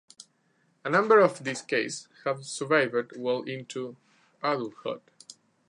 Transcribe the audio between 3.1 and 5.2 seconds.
well into adulthood.